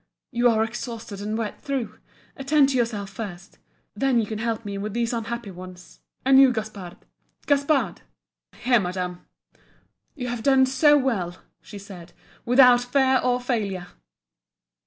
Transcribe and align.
you 0.31 0.49
are 0.49 0.63
exhausted 0.63 1.21
and 1.21 1.37
wet 1.37 1.61
through 1.61 1.99
attend 2.35 2.69
to 2.69 2.75
yourself 2.75 3.07
first 3.07 3.59
then 3.95 4.19
you 4.19 4.25
can 4.25 4.39
help 4.39 4.65
me 4.65 4.75
with 4.75 4.93
these 4.95 5.13
unhappy 5.13 5.51
ones 5.51 5.99
and 6.25 6.39
you 6.39 6.51
Gaspard, 6.51 6.97
Gaspard!" 7.45 8.01
"Here, 8.57 8.79
Madama!" 8.79 9.21
"You 10.15 10.29
have 10.29 10.41
done 10.41 10.65
so 10.65 10.97
well!" 10.97 11.37
she 11.61 11.77
said 11.77 12.13
"Without 12.45 12.81
fear 12.81 13.19
or 13.23 13.39
failure!" 13.39 13.89